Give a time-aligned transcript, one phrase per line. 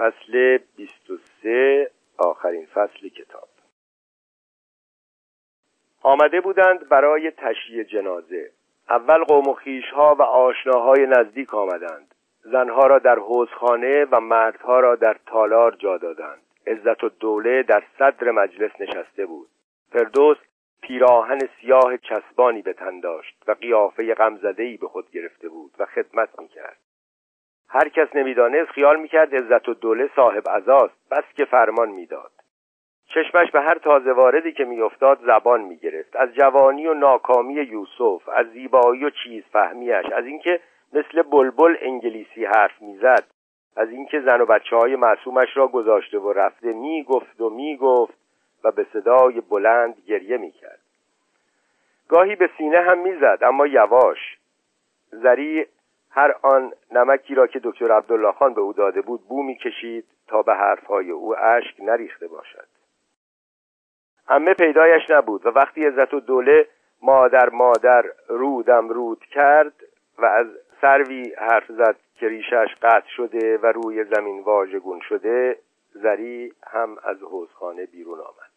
[0.00, 3.48] فصل 23 آخرین فصل کتاب.
[6.02, 8.50] آمده بودند برای تشییع جنازه.
[8.90, 12.14] اول قوم و خیشها و آشناهای نزدیک آمدند.
[12.42, 16.42] زنها را در حوزخانه و مردها را در تالار جا دادند.
[16.66, 19.48] عزت و دوله در صدر مجلس نشسته بود.
[19.92, 20.36] فردوس
[20.82, 26.38] پیراهن سیاه چسبانی به تن داشت و قیافه غمزدهای به خود گرفته بود و خدمت
[26.38, 26.78] می‌کرد.
[27.72, 32.30] هر کس نمی‌دانست خیال می‌کرد عزت و دوله صاحب عزاست بس که فرمان می‌داد.
[33.14, 36.16] چشمش به هر تازه واردی که میافتاد زبان می‌گرفت.
[36.16, 40.60] از جوانی و ناکامی یوسف از زیبایی و چیز فهمیش از اینکه
[40.92, 43.24] مثل بلبل انگلیسی حرف می‌زد
[43.76, 48.14] از اینکه زن و بچه های معصومش را گذاشته و رفته می‌گفت و می‌گفت
[48.64, 50.80] و به صدای بلند گریه می‌کرد.
[52.08, 54.18] گاهی به سینه هم می‌زد اما یواش.
[55.10, 55.66] زری
[56.10, 60.42] هر آن نمکی را که دکتر عبدالله خان به او داده بود بو می‌کشید تا
[60.42, 62.66] به حرفهای او اشک نریخته باشد.
[64.28, 66.68] همه پیدایش نبود و وقتی عزت و دوله
[67.02, 69.72] مادر مادر رودم رود کرد
[70.18, 70.46] و از
[70.80, 75.58] سروی حرف زد که ریشش قطع شده و روی زمین واژگون شده
[75.92, 78.49] زری هم از حوزخانه بیرون آمد.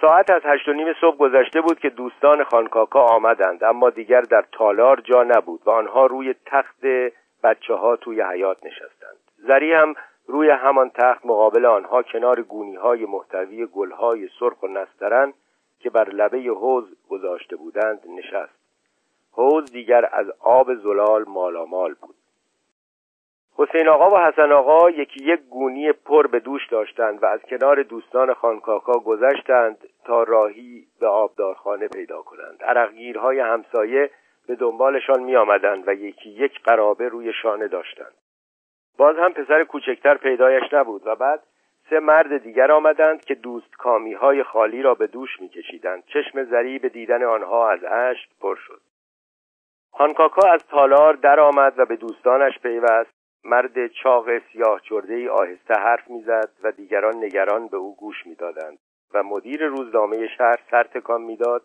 [0.00, 4.44] ساعت از هشت و نیم صبح گذشته بود که دوستان خانکاکا آمدند اما دیگر در
[4.52, 6.84] تالار جا نبود و آنها روی تخت
[7.42, 9.16] بچه ها توی حیات نشستند.
[9.36, 9.94] زری هم
[10.26, 15.32] روی همان تخت مقابل آنها کنار گونی های محتوی گل های سرخ و نسترن
[15.80, 18.58] که بر لبه حوز گذاشته بودند نشست.
[19.32, 22.14] حوز دیگر از آب زلال مالامال بود.
[23.60, 27.82] حسین آقا و حسن آقا یکی یک گونی پر به دوش داشتند و از کنار
[27.82, 32.62] دوستان خانکاکا گذشتند تا راهی به آبدارخانه پیدا کنند.
[32.62, 34.10] عرقگیرهای همسایه
[34.46, 38.14] به دنبالشان می آمدند و یکی یک قرابه روی شانه داشتند.
[38.98, 41.42] باز هم پسر کوچکتر پیدایش نبود و بعد
[41.90, 46.04] سه مرد دیگر آمدند که دوست کامی های خالی را به دوش میکشیدند.
[46.06, 48.80] چشم زری به دیدن آنها از اشک پر شد.
[49.92, 53.17] خانکاکا از تالار درآمد و به دوستانش پیوست.
[53.44, 58.78] مرد چاق سیاه چرده ای آهسته حرف می‌زد و دیگران نگران به او گوش می‌دادند
[59.14, 61.62] و مدیر روزنامه شهر سر تکان می‌داد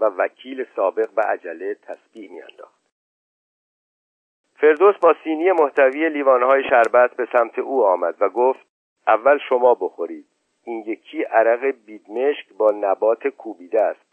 [0.00, 2.76] و وکیل سابق به عجله تسبیح میانداخت.
[4.54, 8.66] فردوس با سینی محتوی لیوانهای شربت به سمت او آمد و گفت
[9.06, 10.26] اول شما بخورید.
[10.64, 14.06] این یکی عرق بیدمشک با نبات کوبیده است.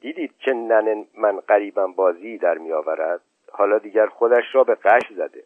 [0.00, 3.20] دیدید چه نن من قریبم بازی در میآورد؟
[3.52, 5.44] حالا دیگر خودش را به قش زده.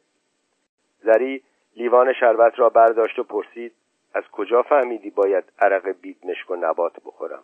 [1.07, 1.43] زری
[1.77, 3.73] لیوان شربت را برداشت و پرسید
[4.15, 7.43] از کجا فهمیدی باید عرق بیدمشک و نبات بخورم؟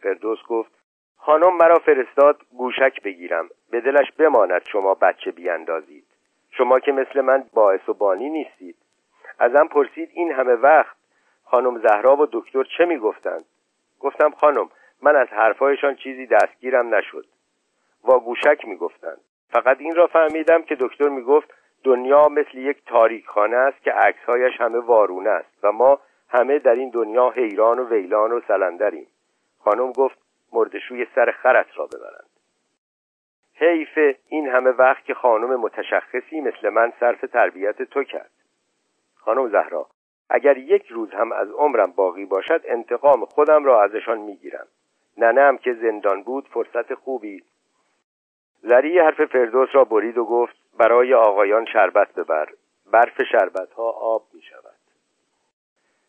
[0.00, 0.70] فردوس گفت
[1.16, 6.04] خانم مرا فرستاد گوشک بگیرم به دلش بماند شما بچه بیاندازید.
[6.50, 8.76] شما که مثل من باعث و بانی نیستید.
[9.38, 10.96] ازم پرسید این همه وقت
[11.44, 13.44] خانم زهرا و دکتر چه می‌گفتند؟
[14.00, 14.70] گفتم خانم
[15.02, 17.26] من از حرفهایشان چیزی دستگیرم نشد.
[18.04, 19.20] وا گوشک می‌گفتند.
[19.50, 24.60] فقط این را فهمیدم که دکتر می‌گفت دنیا مثل یک تاریک خانه است که عکسهایش
[24.60, 25.98] همه وارونه است و ما
[26.28, 29.06] همه در این دنیا حیران و ویلان و سلندریم.
[29.58, 30.18] خانم گفت
[30.52, 32.30] مردشوی سر خرت را ببرند.
[33.54, 38.30] حیف این همه وقت که خانم متشخصی مثل من صرف تربیت تو کرد.
[39.16, 39.86] خانم زهرا
[40.30, 44.66] اگر یک روز هم از عمرم باقی باشد انتقام خودم را ازشان می‌گیرم.
[45.18, 47.42] ننم که زندان بود فرصت خوبی.
[48.62, 52.48] زری حرف فردوس را برید و گفت برای آقایان شربت ببر.
[52.92, 54.72] برف شربت ها آب می شود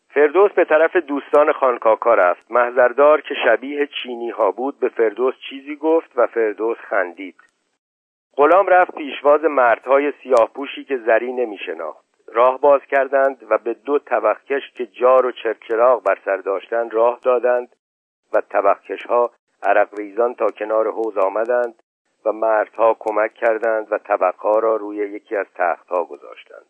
[0.08, 2.50] فردوس به طرف دوستان خانکاکا رفت.
[2.50, 7.36] محضردار که شبیه چینی ها بود به فردوس چیزی گفت و فردوس خندید.
[8.36, 13.74] غلام رفت پیشواز مردهای سیاه پوشی که زری نمی شناخت راه باز کردند و به
[13.74, 17.76] دو طبقکش که جار و چرچراغ بر سر داشتند راه دادند
[18.32, 19.30] و طبقکش ها
[19.62, 21.82] عرق ریزان تا کنار حوز آمدند
[22.24, 26.66] و مردها کمک کردند و طبقها را روی یکی از تختها گذاشتند.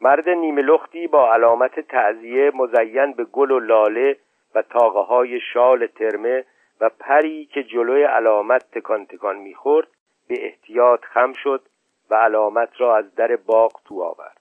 [0.00, 4.16] مرد نیمه لختی با علامت تعذیه مزین به گل و لاله
[4.54, 6.44] و تاقه های شال ترمه
[6.80, 9.88] و پری که جلوی علامت تکان تکان می‌خورد
[10.28, 11.62] به احتیاط خم شد
[12.10, 14.40] و علامت را از در باغ تو آورد.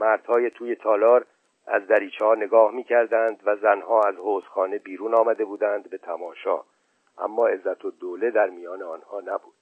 [0.00, 1.24] مردهای توی تالار
[1.66, 6.60] از دریچه ها نگاه می‌کردند و زنها از حوزخانه بیرون آمده بودند به تماشا.
[7.20, 9.54] اما عزت و دوله در میان آنها نبود.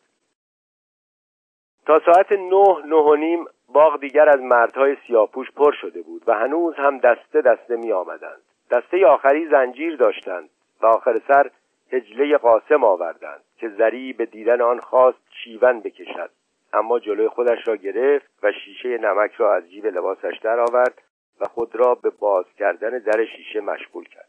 [1.87, 6.33] تا ساعت نه نه و نیم باغ دیگر از مردهای سیاپوش پر شده بود و
[6.33, 10.51] هنوز هم دسته دسته می آمدند دسته آخری زنجیر داشتند
[10.81, 11.51] و آخر سر
[11.93, 16.31] هجله قاسم آوردند که زری به دیدن آن خواست شیون بکشد.
[16.73, 21.03] اما جلوی خودش را گرفت و شیشه نمک را از جیب لباسش درآورد
[21.41, 24.26] و خود را به باز کردن در شیشه مشغول کرد.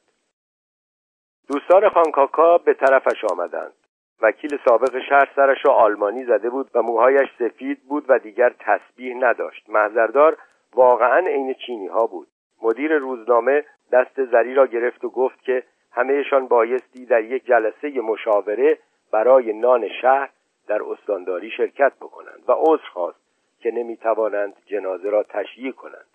[1.49, 3.73] دوستان خانکاکا به طرفش آمدند.
[4.21, 9.15] وکیل سابق شهر سرش را آلمانی زده بود و موهایش سفید بود و دیگر تسبیح
[9.15, 9.69] نداشت.
[9.69, 10.38] محضردار
[10.73, 12.27] واقعا عین چینی ها بود.
[12.61, 18.77] مدیر روزنامه دست زری را گرفت و گفت که همهشان بایستی در یک جلسه مشاوره
[19.11, 20.29] برای نان شهر
[20.67, 23.19] در استانداری شرکت بکنند و عذر خواست
[23.59, 26.05] که نمی‌توانند جنازه را تشییع کنند.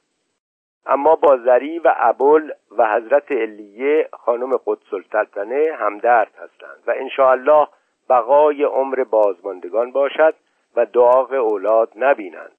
[0.87, 7.69] اما با زری و ابل و حضرت علیه خانم قدس السلطنه همدرد هستند و انشاءالله
[8.09, 10.35] بقای عمر بازماندگان باشد
[10.77, 12.53] و داغ اولاد نبینند.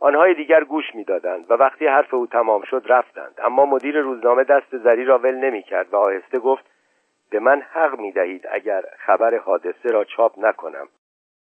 [0.00, 3.34] آنهای دیگر گوش می‌دادند و وقتی حرف او تمام شد رفتند.
[3.38, 6.64] اما مدیر روزنامه دست زری را ول نمی‌کرد و آهسته گفت
[7.30, 10.88] به من حق می دهید اگر خبر حادثه را چاپ نکنم.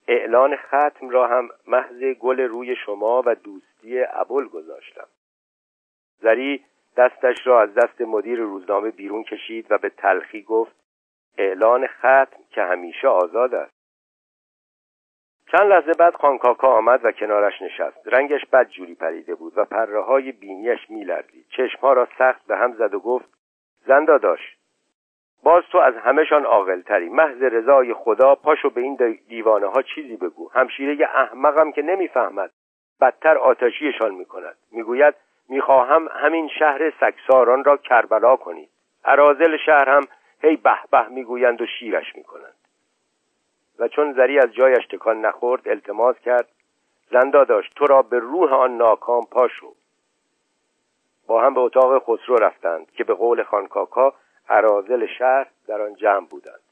[0.08, 5.06] اعلان ختم را هم محض گل روی شما و دوستی ابل گذاشتم.
[6.20, 6.64] زری
[6.96, 10.76] دستش را از دست مدیر روزنامه بیرون کشید و به تلخی گفت
[11.38, 13.76] اعلان ختم که همیشه آزاد است.
[15.52, 18.08] چند لحظه بعد خانکاکا آمد و کنارش نشست.
[18.08, 21.46] رنگش بد جوری پریده بود و پره های بینیش میلرزید.
[21.48, 23.28] چشمها را سخت به هم زد و گفت
[23.86, 24.58] زندا داشت
[25.42, 27.08] باز تو از همهشان عاقلتری.
[27.08, 30.50] محض رضای خدا پاشو به این دیوانه ها چیزی بگو.
[30.54, 32.50] همشیره احمقم که نمی‌فهمد
[33.00, 34.56] بدتر آتشیشان می‌کند.
[34.72, 35.14] می‌گوید
[35.48, 38.70] می‌خواهم همین شهر سکساران را کربلا کنید.
[39.04, 40.02] ارازل شهر هم
[40.42, 42.54] هی به به می‌گویند و شیرش می‌کنند.
[43.78, 46.48] و چون زری از جایش تکان نخورد التماس کرد.
[47.10, 49.74] زندا داشت تو را به روح آن ناکام پاشو
[51.26, 54.14] با هم به اتاق خسرو رفتند که به قول خانکاکا
[54.48, 56.65] عرازل شهر در آن جمع بودند.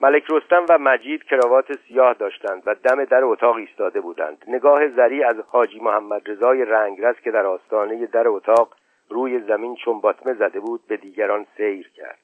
[0.00, 4.44] ملک رستم و مجید کراوات سیاه داشتند و دم در اتاق ایستاده بودند.
[4.48, 8.74] نگاه زری از حاجی محمد رضای رنگرز که در آستانه در اتاق
[9.08, 12.18] روی زمین چون باطمه زده بود به دیگران سیر کرد.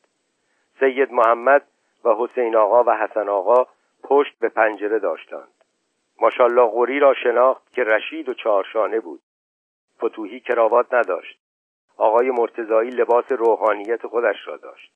[0.80, 1.62] سید محمد
[2.04, 3.66] و حسین آقا و حسن آقا
[4.02, 5.52] پشت به پنجره داشتند.
[6.20, 9.20] ماشالله غوری را شناخت که رشید و چهارشانه بود.
[10.04, 11.38] فتوهی کراوات نداشت.
[11.96, 14.92] آقای مرتزایی لباس روحانیت خودش را داشت.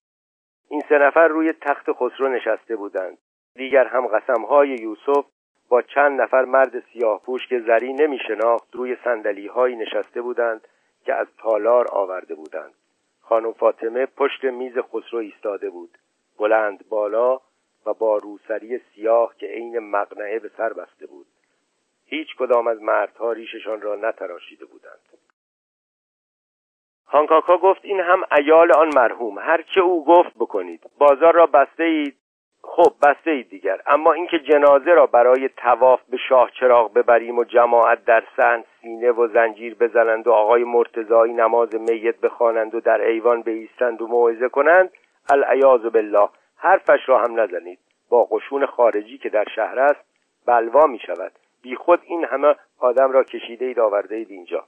[0.68, 3.18] این سه نفر روی تخت خسرو نشسته بودند.
[3.54, 5.26] دیگر هم قسمهای یوسف
[5.68, 10.68] با چند نفر مرد سیاه پوش که زری نمی شناخت روی سندلی های نشسته بودند
[11.04, 12.74] که از تالار آورده بودند.
[13.20, 15.98] خانم فاطمه پشت میز خسرو ایستاده بود.
[16.38, 17.40] بلند بالا
[17.86, 21.26] و با روسری سیاه که عین مقنعه به سر بسته بود.
[22.04, 25.15] هیچ کدام از مردها ریششان را نتراشیده بودند.
[27.08, 29.38] هانکاکا گفت این هم ایال آن مرحوم.
[29.38, 30.81] هر چه او گفت بکنید.
[30.99, 32.17] بازار را بسته اید
[32.62, 33.81] خب بسته اید دیگر.
[33.87, 39.11] اما اینکه جنازه را برای تواف به شاه چراغ ببریم و جماعت در سن سینه
[39.11, 44.49] و زنجیر بزنند و آقای مرتضایی نماز میت بخوانند و در ایوان بایستند و موعظه
[44.49, 44.91] کنند
[45.31, 46.29] العیاذ بالله.
[46.56, 47.79] حرفش را هم نزنید.
[48.11, 50.00] با قشون خارجی که در شهر است
[50.47, 51.32] بلوا می شود
[51.62, 54.64] بی خود این همه آدم را کشیده اید آورده اید اینجا.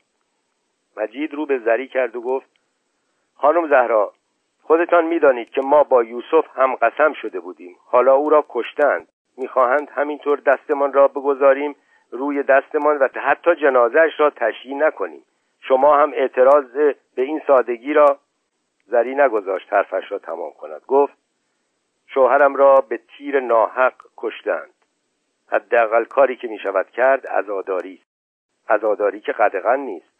[0.98, 2.46] مجید رو به زری کرد و گفت
[3.34, 4.12] خانم زهرا
[4.62, 7.76] خودتان می‌دانید که ما با یوسف هم قسم شده بودیم.
[7.84, 9.08] حالا او را کشتند.
[9.36, 11.76] می‌خواهند همینطور دستمان را بگذاریم
[12.10, 15.24] روی دستمان و حتی جنازش را تشییع نکنیم.
[15.60, 16.72] شما هم اعتراض
[17.14, 18.19] به این سادگی را
[18.86, 20.82] زری نگذاشت حرفش را تمام کند.
[20.86, 21.14] گفت
[22.06, 24.74] شوهرم را به تیر ناحق کشتند.
[25.48, 28.08] حداقل کاری که می شود کرد عزاداری است.
[28.70, 30.18] عزاداری که قدغن نیست.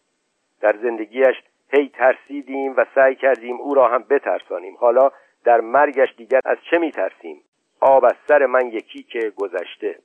[0.61, 1.37] در زندگیش
[1.73, 4.77] هی ترسیدیم و سعی کردیم او را هم بترسانیم.
[4.77, 5.11] حالا
[5.45, 7.43] در مرگش دیگر از چه می ترسیم
[7.81, 9.99] آب از سر من یکی که گذشته.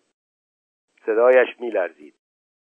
[1.06, 2.14] صدایش میلرزید.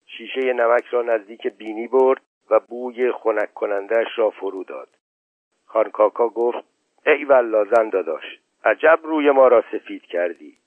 [0.05, 4.87] شیشه نمک را نزدیک بینی برد و بوی خنک کنندهش را فرو داد.
[5.65, 6.63] خانکاکا گفت
[7.05, 10.57] ای والله زنده داشت عجب روی ما را سفید کردی.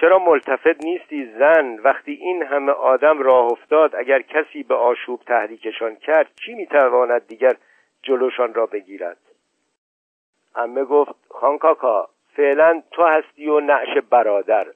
[0.00, 5.96] چرا ملتفت نیستی زن وقتی این همه آدم راه افتاد اگر کسی به آشوب تحریکشان
[5.96, 7.56] کرد چی می‌تواند دیگر
[8.02, 9.18] جلوشان را بگیرد؟
[10.54, 14.66] امه گفت خانکاکا فعلا تو هستی و نعش برادر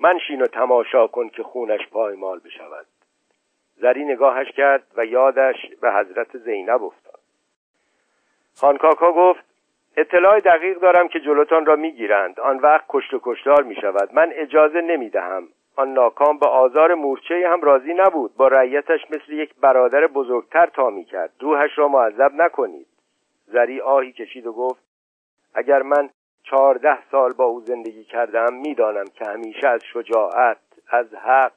[0.00, 2.86] منشین و تماشا کن که خونش پایمال بشود.
[3.76, 7.20] زری نگاهش کرد و یادش به حضرت زینب افتاد.
[8.56, 9.44] خانکاکا گفت
[9.96, 12.40] اطلاع دقیق دارم که جلوتان را می‌گیرند.
[12.40, 16.94] آن وقت کشت و کشتار می شود من اجازه نمی دهم آن ناکام به آزار
[16.94, 18.36] مورچه هم راضی نبود.
[18.36, 22.86] با رعیتش مثل یک برادر بزرگتر تا می کرد روحش را معذب نکنید.
[23.46, 24.82] زری آهی کشید و گفت
[25.54, 26.10] اگر من
[26.42, 31.52] چهارده سال با او زندگی کردم می‌دانم که همیشه از شجاعت از حق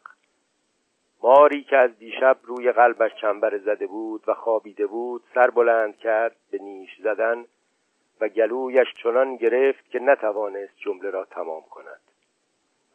[1.24, 6.36] ماری که از دیشب روی قلبش چنبر زده بود و خوابیده بود سر بلند کرد
[6.52, 7.46] به نیش زدن
[8.22, 12.02] و گلویش چنان گرفت که نتوانست جمله را تمام کند.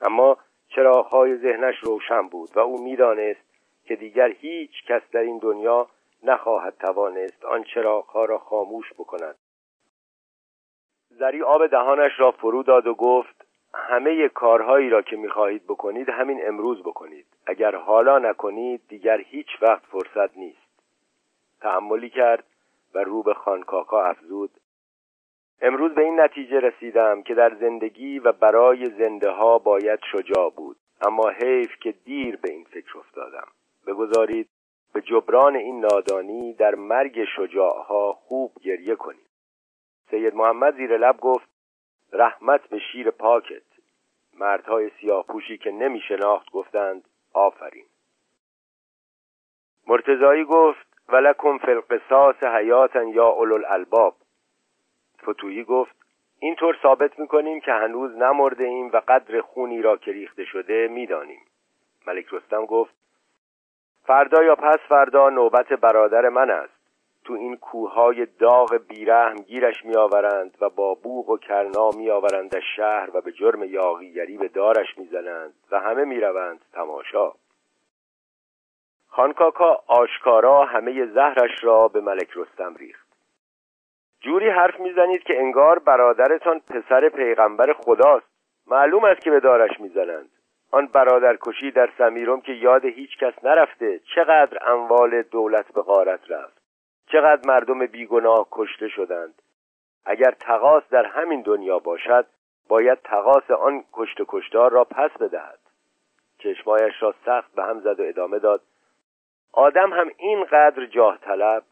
[0.00, 0.38] اما
[0.68, 3.44] چراغهای ذهنش روشن بود و او می‌دانست
[3.84, 5.88] که دیگر هیچ کس در این دنیا
[6.22, 9.34] نخواهد توانست آن چراغها را خاموش بکند.
[11.10, 16.48] زری آب دهانش را فرو داد و گفت همه کارهایی را که می‌خواهید بکنید همین
[16.48, 17.26] امروز بکنید.
[17.46, 20.58] اگر حالا نکنید دیگر هیچ وقت فرصت نیست.
[21.60, 22.44] تعملی کرد
[22.94, 24.50] و رو به خانکاکا افزود
[25.66, 30.76] امروز به این نتیجه رسیدم که در زندگی و برای زنده ها باید شجاع بود.
[31.00, 33.46] اما حیف که دیر به این فکر افتادم.
[33.86, 34.48] بگذارید
[34.94, 39.26] به جبران این نادانی در مرگ شجاعها خوب گریه کنیم.
[40.10, 41.48] سید محمد زیر لب گفت
[42.12, 43.62] رحمت به شیر پاکت.
[44.38, 47.86] مردهای سیاه پوشی که نمی شناخت گفتند آفرین.
[49.86, 54.14] مرتزایی گفت ولکم فی القصاص حیاتا یا اولو الالباب
[55.28, 55.96] فتویی گفت
[56.38, 61.40] اینطور ثابت می‌کنیم که هنوز نمرده ایم و قدر خونی را که ریخته شده می‌دانیم.
[62.06, 62.94] ملک رستم گفت
[64.02, 66.84] فردا یا پس فردا نوبت برادر من است.
[67.24, 73.20] تو این کوههای داغ بیرحم گیرش میآورند و با بوغ و کرنا میآورند شهر و
[73.20, 77.32] به جرم یاغیگری به دارش می‌زنند و همه می‌روند تماشا.
[79.08, 83.03] خانکاکا آشکارا همه زهرش را به ملک رستم ریخت.
[84.24, 88.26] جوری حرف می‌زنید که انگار برادرتان پسر پیغمبر خداست.
[88.66, 90.30] معلوم است که به دارش می‌زنند.
[90.70, 96.62] آن برادرکشی در سمیرم که یاد هیچ کس نرفته چقدر اموال دولت به غارت رفت.
[97.06, 99.42] چقدر مردم بیگناه کشته شدند.
[100.06, 102.26] اگر تقاس در همین دنیا باشد
[102.68, 105.58] باید تقاس آن کشت کشتار را پس بدهد.
[106.38, 108.60] چشمایش را سخت به هم زد و ادامه داد.
[109.52, 111.62] آدم هم اینقدر جاه طلب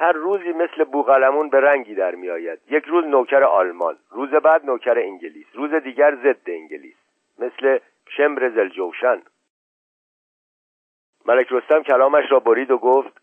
[0.00, 4.64] هر روزی مثل بوغلمون به رنگی در می آید یک روز نوکر آلمان روز بعد
[4.64, 6.96] نوکر انگلیس روز دیگر ضد انگلیس
[7.38, 7.78] مثل
[8.08, 9.22] شمر زلجوشن.
[11.26, 13.20] ملک رستم کلامش را برید و گفت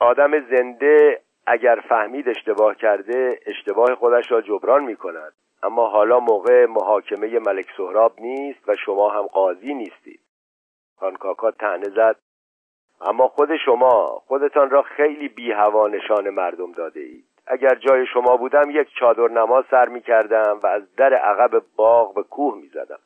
[0.00, 6.66] آدم زنده اگر فهمید اشتباه کرده اشتباه خودش را جبران می کند اما حالا موقع
[6.66, 10.20] محاکمه ملک سهراب نیست و شما هم قاضی نیستید.
[10.96, 12.16] خانکاکا تنه زد.
[13.00, 17.24] اما خود شما خودتان را خیلی بی هوا نشان مردم داده اید.
[17.46, 22.14] اگر جای شما بودم یک چادر نماز سر می کردم و از در عقب باغ
[22.14, 22.98] به کوه می زدم.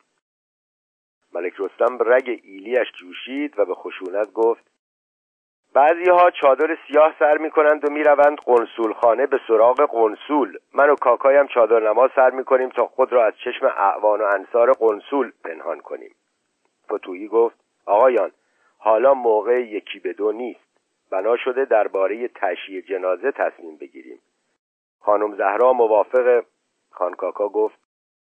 [1.35, 4.73] ملک رستم رگ ایلیش جوشید و به خشونت گفت
[5.75, 10.59] بعضی ها چادر سیاه سر می کنند و می روند قنسول خانه به سراغ قنسول.
[10.75, 14.25] من و کاکایم چادر نماز سر می کنیم تا خود را از چشم اعوان و
[14.25, 16.15] انصار قنسول پنهان کنیم.
[16.93, 17.57] فتویی گفت
[17.87, 18.31] آقایان
[18.85, 20.61] حالا موقع یکی به دو نیست.
[21.11, 24.19] بنا شده درباره تشییع جنازه تصمیم بگیریم.
[25.01, 26.45] خانم زهرا موافق؟
[26.91, 27.79] خانکاکا گفت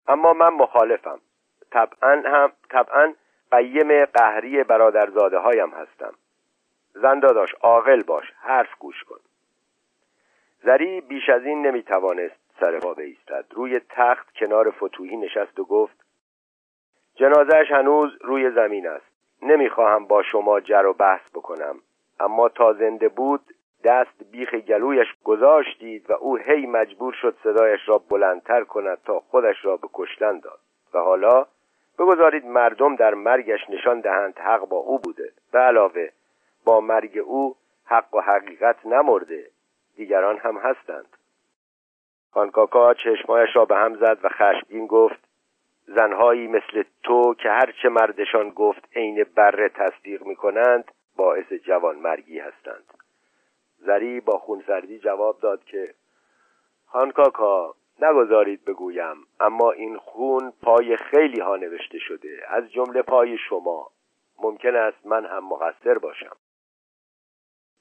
[0.06, 1.20] اما من مخالفم.
[1.70, 3.14] طبعا هم طبعا
[3.50, 6.14] قیم قهری برادرزاده هایم هستم.
[6.94, 9.20] زن داداش عاقل باش حرف گوش کن.
[10.62, 13.44] زری بیش از این نمی‌توانست سر پا بایستد.
[13.50, 16.04] روی تخت کنار فتوهی نشست و گفت
[17.14, 19.17] جنازهش هنوز روی زمین است.
[19.42, 21.76] نمی‌خواهم با شما جر و بحث بکنم.
[22.20, 23.40] اما تا زنده بود
[23.84, 29.64] دست بیخ گلویش گذاشتید و او هی مجبور شد صدایش را بلندتر کند تا خودش
[29.64, 30.58] را به کشتن داد.
[30.94, 31.46] و حالا
[31.98, 35.32] بگذارید مردم در مرگش نشان دهند حق با او بوده.
[35.52, 36.08] به علاوه
[36.64, 39.50] با مرگ او حق و حقیقت نمرده.
[39.96, 41.16] دیگران هم هستند.
[42.30, 45.27] خانکاکا چشمایش را به هم زد و خشمگین گفت
[45.88, 52.38] زنهایی مثل تو که هرچه مردشان گفت عین بره تصدیق می کنند باعث جوان مرگی
[52.38, 52.84] هستند.
[53.78, 55.94] زری با خونسردی جواب داد که
[56.86, 63.90] خانکاکا نگذارید بگویم اما این خون پای خیلی ها نوشته شده از جمله پای شما.
[64.38, 66.36] ممکن است من هم مقصر باشم.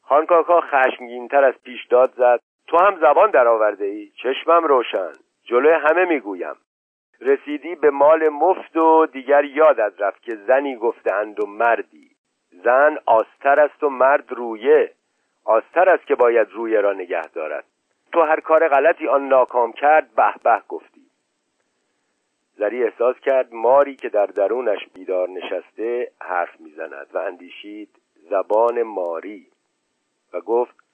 [0.01, 5.11] خانکاکا خشمگینتر از پیش داد زد تو هم زبان درآورده ای چشمم روشن
[5.43, 6.55] جلوی همه می‌گویم.
[7.21, 12.11] رسیدی به مال مفت و دیگر یادت رفت که زنی گفتهاند و مردی.
[12.63, 14.91] زن آستر است و مرد رویه.
[15.43, 17.63] آستر است که باید رویه را نگه دارد.
[18.13, 21.01] تو هر کار غلطی آن ناکام کرد به به گفتی.
[22.57, 27.89] زری احساس کرد ماری که در درونش بیدار نشسته حرف می‌زند و اندیشید
[28.29, 29.47] زبان ماری
[30.33, 30.86] و گفت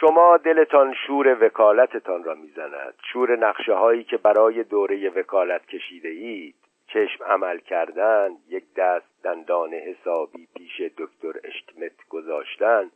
[0.00, 2.94] شما دلتان شور وکالتتان را می‌زند.
[3.12, 6.54] شور نقشه هایی که برای دوره وکالت کشیده اید
[6.86, 12.90] چشم عمل کردن یک دست دندان حسابی پیش دکتر اشتمت گذاشتن.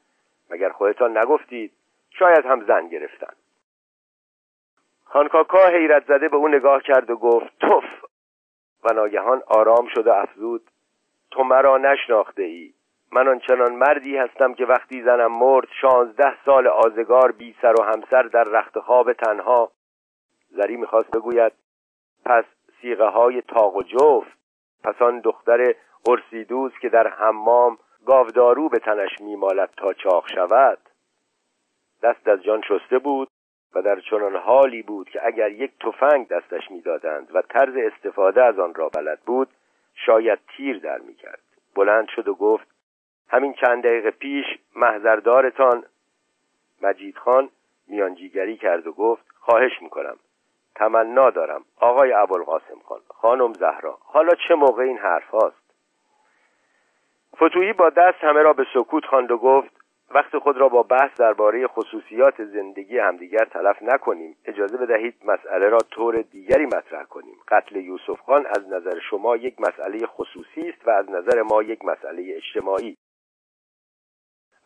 [0.50, 1.72] مگر خودتان نگفتید؟
[2.10, 3.32] شاید هم زن گرفتن.
[5.04, 7.84] خانکاکا حیرت زده به او نگاه کرد و گفت توف!
[8.84, 10.62] و ناگهان آرام شد و افزود
[11.30, 12.72] تو مرا نشناخته ای
[13.12, 18.22] من آنچنان مردی هستم که وقتی زنم مرد شانزده سال آزگار بی سر و همسر
[18.22, 19.70] در رخت خواب تنها.
[20.50, 21.52] زری می‌خواست بگوید
[22.24, 22.44] پس
[22.80, 24.38] سیغه های تاق و جفت؟
[24.84, 25.74] پس آن دختر
[26.08, 30.78] ارسیدوز که در حمام گاودارو به تنش میمالد تا چاق شود.
[32.02, 33.28] دست از جان شسته بود
[33.74, 38.58] و در چنان حالی بود که اگر یک تفنگ دستش می‌دادند و طرز استفاده از
[38.58, 39.48] آن را بلد بود
[39.94, 41.42] شاید تیر در می‌کرد.
[41.74, 42.71] بلند شد و گفت
[43.32, 44.44] همین چند دقیقه پیش
[44.76, 45.84] محضردارتان
[46.82, 47.48] مجید خان
[47.88, 50.16] میانجیگری کرد و گفت خواهش می‌کنم
[50.74, 53.98] تمنا دارم آقای ابوالقاسم خان خانم زهرا.
[54.00, 55.62] حالا چه موقع این حرف هاست؟
[57.36, 59.82] فتویی با دست همه را به سکوت خواند و گفت
[60.14, 64.36] وقت خود را با بحث درباره خصوصیات زندگی همدیگر تلف نکنیم.
[64.44, 67.36] اجازه بدهید مسئله را طور دیگری مطرح کنیم.
[67.48, 71.84] قتل یوسف خان از نظر شما یک مسئله خصوصی است و از نظر ما یک
[71.84, 72.96] مسئله اجتماعی.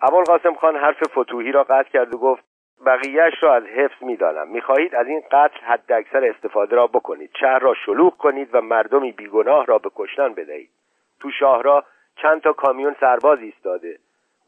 [0.01, 2.45] ابوالقاسم خان حرف فتوحی را قطع کرد و گفت
[2.87, 4.49] بقیهش را از حفظ می‌دانم.
[4.49, 7.31] می‌خواهید از این قتل حد اکثر استفاده را بکنید.
[7.41, 10.71] شهر را شلوغ کنید و مردمی بیگناه را به کشتن بدهید.
[11.21, 11.85] تو شاه را
[12.17, 13.99] چند تا کامیون سرباز ایستاده.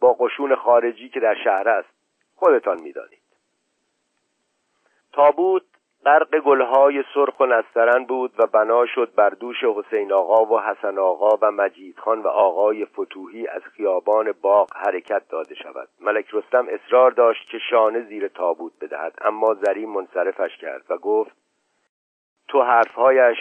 [0.00, 1.88] با قشون خارجی که در شهر است
[2.36, 3.22] خودتان می‌دانید.
[5.12, 5.62] تابوت
[6.04, 10.98] غرق گلهای سرخ و نسترن بود و بنا شد بر دوش حسین آقا و حسن
[10.98, 15.88] آقا و مجید خان و آقای فتوحی از خیابان باغ حرکت داده شود.
[16.00, 21.36] ملک رستم اصرار داشت که شانه زیر تابوت بدهد اما زرین منصرفش کرد و گفت
[22.48, 23.38] تو حرفهایش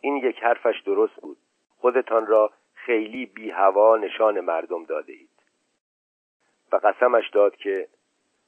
[0.00, 1.36] این یک حرفش درست بود.
[1.80, 5.30] خودتان را خیلی بی هوا نشان مردم داده اید.
[6.72, 7.88] و قسمش داد که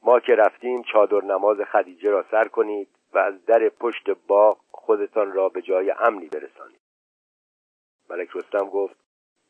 [0.02, 5.32] ما که رفتیم چادر نماز خدیجه را سر کنید و از در پشت باغ خودتان
[5.32, 6.80] را به جای امنی برسانید.
[8.10, 8.96] ملک رستم گفت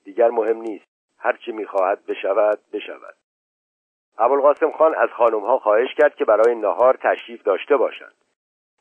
[0.04, 0.88] دیگر مهم نیست.
[1.18, 3.14] هرچی می‌خواهد بشود بشود.
[4.18, 8.14] ابوالقاسم خان از خانمها خواهش کرد که برای نهار تشریف داشته باشند.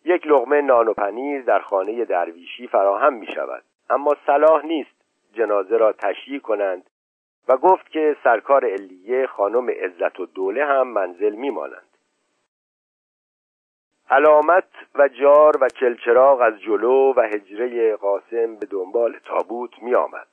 [0.05, 4.95] یک لغمه نان و پنیر در خانه درویشی فراهم می شود اما صلاح نیست
[5.33, 6.89] جنازه را تشییع کنند
[7.47, 11.86] و گفت که سرکار علیه خانم عزت و دوله هم منزل میمانند.
[14.09, 20.27] علامت و جار و چلچراغ از جلو و هجره قاسم به دنبال تابوت می آمد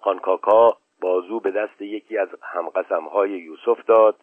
[0.00, 4.16] خانکاکا بازو به دست یکی از همقسمهای یوسف داد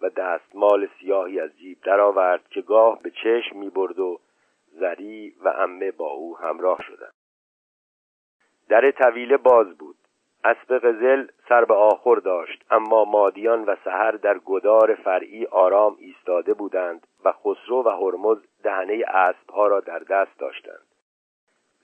[0.00, 4.20] و دستمال سیاهی از جیب درآورد که گاه به چشم می برد و
[4.72, 7.14] زری و امه با او همراه شدند.
[8.68, 9.97] در طویله باز بود.
[10.48, 16.54] اسب قزل سر به آخر داشت اما مادیان و سحر در گدار فرعی آرام ایستاده
[16.54, 20.86] بودند و خسرو و هرمز دهنه اسبها را در دست داشتند.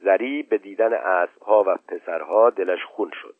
[0.00, 3.35] زری به دیدن اسبها و پسرها دلش خون شد.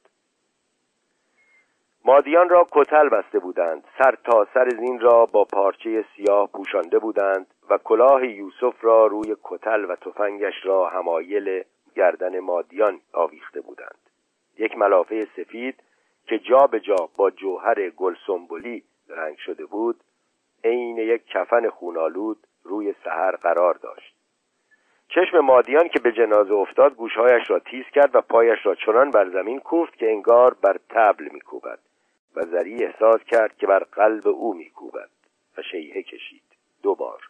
[2.05, 7.47] مادیان را کتل بسته بودند سر تا سر زین را با پارچه سیاه پوشانده بودند
[7.71, 11.65] و کلاه یوسف را روی کتل و تفنگش را همایل
[11.97, 14.04] گردن مادیان آویخته بودند.
[14.59, 15.75] یک ملافه سفید
[16.27, 20.01] که جا به جا با جوهر گل سنبولی رنگ شده بود
[20.65, 24.15] عین یک کفن خونالود روی سحر قرار داشت.
[25.09, 29.29] چشم مادیان که به جنازه افتاد گوشهایش را تیز کرد و پایش را چنان بر
[29.29, 31.79] زمین کوفت که انگار بر تبل میکوبد
[32.37, 35.11] و زری احساس کرد که بر قلب او میکوبد
[35.59, 36.43] و شیهه کشید.
[36.83, 37.21] دو بار.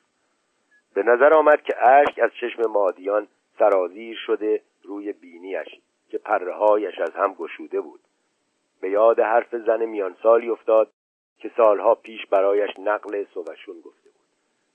[0.95, 5.69] به نظر آمد که اشک از چشم مادیان سرازیر شده روی بینیش
[6.15, 8.01] که پرهایش از هم گشوده بود.
[8.81, 10.91] به یاد حرف زن میانسالی افتاد
[11.39, 14.25] که سالها پیش برایش نقل سوشون گفته بود.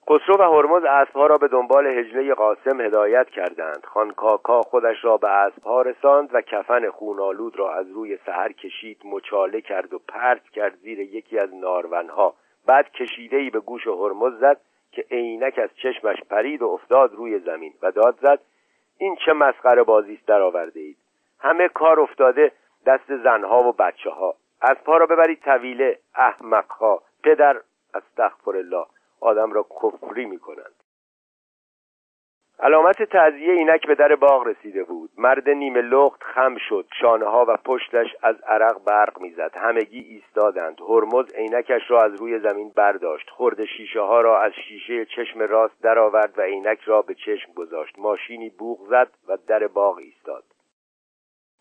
[0.09, 3.85] خسرو و هرمز اسبها را به دنبال هجله قاسم هدایت کردند.
[3.85, 9.61] خانکاکا خودش را به اسبها رساند و کفن خونالود را از روی سحر کشید مچاله
[9.61, 12.33] کرد و پرت کرد زیر یکی از نارونها
[12.65, 17.73] بعد کشیدهای به گوش هرمز زد که عینک از چشمش پرید و افتاد روی زمین
[17.81, 18.39] و داد زد
[18.97, 20.97] این چه مسخره بازی است درآورده اید
[21.39, 22.51] همه کار افتاده
[22.85, 27.01] دست زنها و بچه ها از پا را ببرید طویله احمقها.
[27.23, 27.61] پدر
[27.93, 28.85] استغفر الله
[29.21, 30.75] آدم را کفری می کنند
[32.59, 35.09] علامت تعذیه اینک به در باغ رسیده بود.
[35.17, 36.85] مرد نیمه لخت خم شد.
[37.01, 39.51] شانه ها و پشتش از عرق برق می‌زد.
[39.55, 40.81] همگی ایستادند.
[40.81, 43.29] هرمز عینکش را از روی زمین برداشت.
[43.29, 47.99] خورد شیشه ها را از شیشه چشم راست درآورد و عینک را به چشم گذاشت.
[47.99, 50.43] ماشینی بوغ زد و در باغ ایستاد.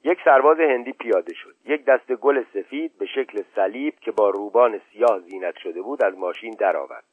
[0.05, 1.55] یک سرباز هندی پیاده شد.
[1.65, 6.19] یک دست گل سفید به شکل صلیب که با روبان سیاه زینت شده بود از
[6.19, 7.05] ماشین درآورد.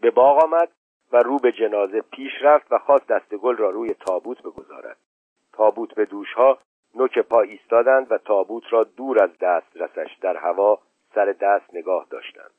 [0.00, 0.68] به باغ آمد
[1.12, 4.96] و رو به جنازه پیش رفت و خواست دست گل را روی تابوت بگذارد.
[5.52, 6.58] تابوت به دوشها
[6.94, 10.78] نوک پا ایستادند و تابوت را دور از دست رسش در هوا
[11.14, 12.50] سر دست نگاه داشتند.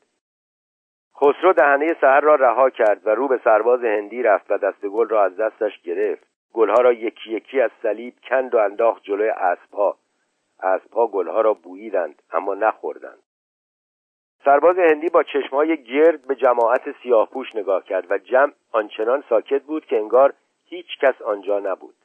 [1.15, 5.09] خسرو دهنه سهر را رها کرد و رو به سرباز هندی رفت و دست گل
[5.09, 6.30] را از دستش گرفت.
[6.53, 9.97] گلها را یکی یکی از صلیب کند و انداخت جلوی اسبها.
[10.59, 13.19] اسبها گلها را بوییدند اما نخوردند.
[14.45, 19.85] سرباز هندی با چشمهای گرد به جماعت سیاهپوش نگاه کرد و جمع آنچنان ساکت بود
[19.85, 20.33] که انگار
[20.65, 21.95] هیچ کس آنجا نبود.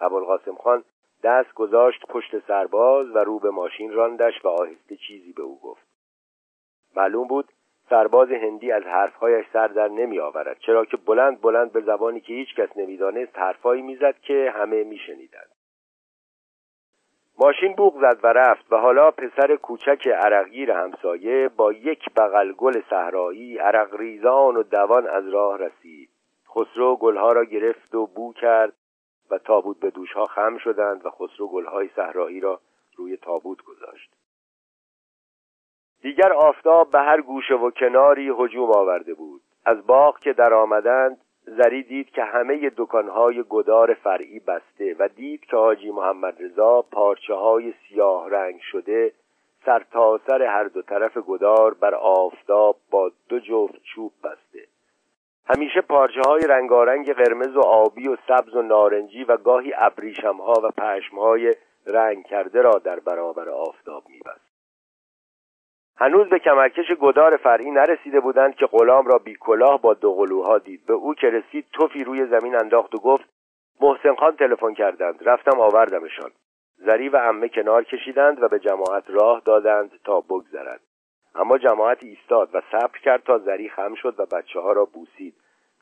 [0.00, 0.84] ابوالقاسم خان
[1.22, 5.86] دست گذاشت پشت سرباز و رو به ماشین راندش و آهسته چیزی به او گفت.
[6.96, 7.52] معلوم بود
[7.92, 12.32] سرباز هندی از حرفهایش سر در نمی آورد چرا که بلند بلند به زبانی که
[12.32, 15.50] هیچ کس نمی‌دانست حرفهایی می‌زد که همه میشنیدند.
[17.38, 22.80] ماشین بوغ زد و رفت و حالا پسر کوچک عرقگیر همسایه با یک بغل گل
[22.90, 26.10] صحرایی عرق ریزان و دوان از راه رسید.
[26.54, 28.72] خسرو گلها را گرفت و بو کرد
[29.30, 32.60] و تابوت به دوشها خم شدند و خسرو گلهای صحرایی را
[32.96, 34.21] روی تابوت گذاشت.
[36.02, 39.40] دیگر آفتاب به هر گوشه و کناری هجوم آورده بود.
[39.64, 45.44] از باغ که در آمدند زری دید که همه دکانهای گدار فرعی بسته و دید
[45.44, 49.12] که حاجی محمد رضا پارچه های سیاه رنگ شده
[49.64, 54.66] سر تا سر هر دو طرف گدار بر آفتاب با دو جفت چوب بسته.
[55.46, 60.54] همیشه پارچه های رنگارنگ قرمز و آبی و سبز و نارنجی و گاهی ابریشم ها
[60.62, 61.54] و پشم های
[61.86, 64.51] رنگ کرده را در برابر آفتاب میبست.
[65.96, 70.58] هنوز به کمرکش گدار فرعی نرسیده بودند که غلام را بی کلاه با دو قلوها
[70.58, 70.86] دید.
[70.86, 73.24] به او که رسید توفی روی زمین انداخت و گفت
[73.80, 75.28] محسن خان تلفن کردند.
[75.28, 76.30] رفتم آوردمشان.
[76.76, 80.80] زری و عمه کنار کشیدند و به جماعت راه دادند تا بگذرد.
[81.34, 85.34] اما جماعت ایستاد و صبر کرد تا زری خم شد و بچه ها را بوسید.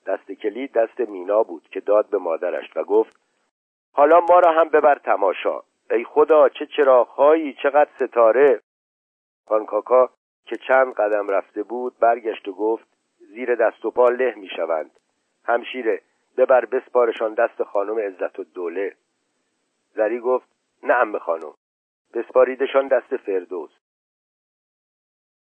[0.07, 3.17] دست کلید دست مینا بود که داد به مادرش و گفت
[3.93, 5.61] حالا ما را هم ببر تماشا.
[5.91, 8.61] ای خدا چه چراغهایی چقدر ستاره؟
[9.51, 10.11] خان کاکا
[10.45, 12.87] که چند قدم رفته بود برگشت و گفت
[13.19, 14.91] زیر دست و پا له می‌شوند.
[15.45, 16.03] همشیره
[16.37, 18.95] ببر بسپارشان دست خانم عزت و دوله.
[19.95, 20.49] زری گفت
[20.83, 21.55] نه خانم.
[22.15, 23.71] بسپاریدشان دست فردوس.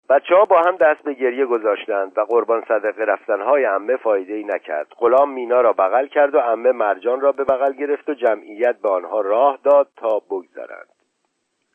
[0.10, 4.44] بچه ها با هم دست به گریه گذاشتند و قربان صدقه رفتنهای امه فایده ای
[4.44, 4.88] نکرد.
[4.98, 8.90] غلام مینا را بغل کرد و امه مرجان را به بغل گرفت و جمعیت به
[8.90, 11.03] آنها راه داد تا بگذرند.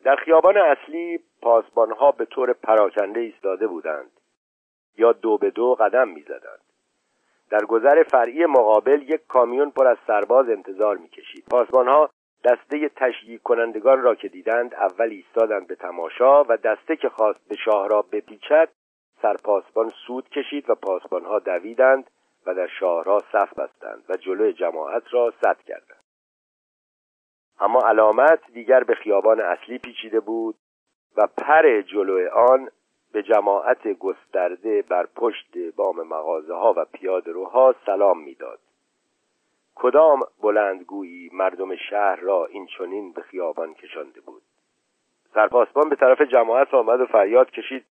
[0.03, 4.11] در خیابان اصلی پاسبانها به طور پراکنده ایستاده بودند
[4.97, 6.61] یا دو به دو قدم می‌زدند.
[7.49, 11.45] در گذر فرعی مقابل یک کامیون پر از سرباز انتظار می‌کشید.
[11.51, 12.09] پاسبانها
[12.43, 17.55] دسته تشییع کنندگان را که دیدند اول ایستادند به تماشا و دسته که خواست به
[17.55, 18.69] شاه را بپیچد
[19.21, 22.09] سرپاسبان سود کشید و پاسبانها دویدند
[22.45, 26.03] و در شاهراه صف بستند و جلوی جماعت را سد کردند.
[27.59, 30.55] اما علامت دیگر به خیابان اصلی پیچیده بود
[31.17, 32.69] و پر جلوی آن
[33.13, 38.59] به جماعت گسترده بر پشت بام مغازه ها و پیاده روها سلام می‌داد.
[39.75, 44.41] کدام بلندگویی مردم شهر را این چنین به خیابان کشانده بود؟
[45.33, 47.85] سرپاسبان به طرف جماعت آمد و فریاد کشید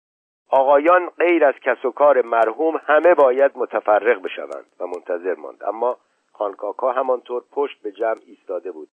[0.49, 5.63] آقایان غیر از کس و کار مرحوم همه باید متفرق بشوند و منتظر ماند.
[5.63, 5.97] اما
[6.31, 8.89] خانکاکا همانطور پشت به جمع ایستاده بود.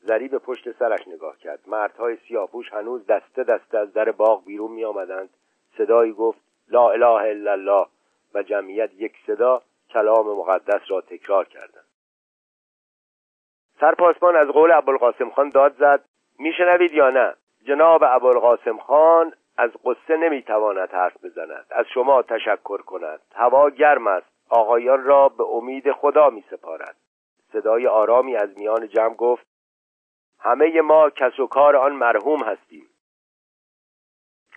[0.00, 1.60] زری به پشت سرش نگاه کرد.
[1.66, 5.30] مردهای سیاپوش هنوز دسته دسته از در باغ بیرون می آمدند
[5.78, 7.86] صدایی گفت لا اله الا الله.
[8.34, 11.86] و جمعیت یک صدا کلام مقدس را تکرار کردند.
[13.80, 16.04] سرپاسبان از قول ابوالقاسم خان داد زد
[16.38, 21.66] میشنوید یا نه؟ جناب ابوالقاسم خان از قصه نمی‌تواند حرف بزند.
[21.70, 23.20] از شما تشکر کند.
[23.34, 24.36] هوا گرم است.
[24.48, 26.96] آقایان را به امید خدا می سپارد
[27.52, 29.46] صدای آرامی از میان جمع گفت
[30.38, 32.86] همه ما کس و کار آن مرحوم هستیم.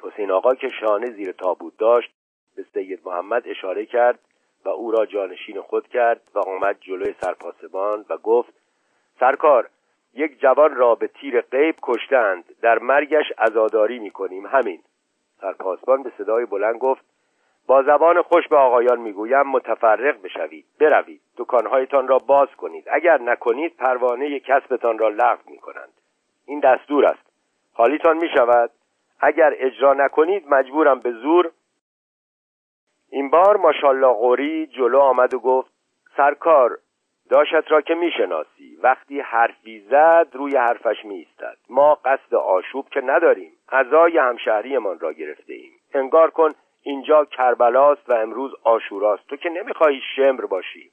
[0.02, 2.12] حسین آقا که شانه زیر تابوت داشت
[2.56, 4.20] به سید محمد اشاره کرد
[4.66, 8.54] و او را جانشین خود کرد و آمد جلوی سرپاسبان و گفت
[9.20, 9.70] سرکار
[10.14, 14.84] یک جوان را به تیر غیب کشتند در مرگش عزاداری می‌کنیم همین.
[15.42, 17.06] سرپاسبان به صدای بلند گفت
[17.70, 21.22] با زبان خوش به آقایان می‌گویم متفرق بشوید بروید.
[21.38, 22.88] دکانهایتان را باز کنید.
[22.92, 25.94] اگر نکنید پروانه کسبتان را لغو می‌کنند.
[26.46, 27.32] این دستور است.
[27.74, 28.72] حالیتان می‌شود.
[29.20, 31.52] اگر اجرا نکنید مجبورم به زور.
[33.12, 35.72] این بار ماشالله قوری جلو آمد و گفت
[36.18, 36.78] سرکار
[37.30, 38.78] داشت را که می‌شناسی.
[38.84, 43.52] وقتی حرفی زد روی حرفش میستد ما قصد آشوب که نداریم.
[43.72, 45.72] غذای همشهریمان را گرفته ایم.
[45.94, 46.52] انگار کن
[46.82, 49.28] اینجا کربلاست و امروز آشوراست.
[49.28, 50.92] تو که نمی‌خواهی شمر باشی.